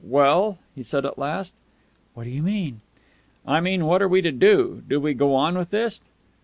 [0.03, 1.53] "Well?" he said at last.
[2.15, 2.81] "What do you mean?"
[3.45, 4.81] "I mean, what are we to do?
[4.89, 6.01] Do we go on with this?"